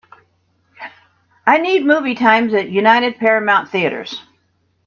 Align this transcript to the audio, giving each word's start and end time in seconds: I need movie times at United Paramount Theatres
I 1.45 1.59
need 1.59 1.85
movie 1.85 2.15
times 2.15 2.55
at 2.55 2.69
United 2.71 3.17
Paramount 3.17 3.69
Theatres 3.69 4.19